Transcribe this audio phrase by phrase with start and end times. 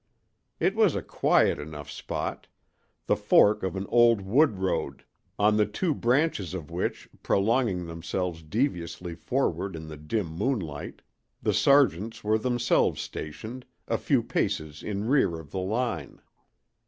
[0.59, 5.05] It was a quiet enough spot—the fork of an old wood road,
[5.37, 11.03] on the two branches of which, prolonging themselves deviously forward in the dim moonlight,
[11.43, 16.19] the sergeants were themselves stationed, a few paces in rear of the line.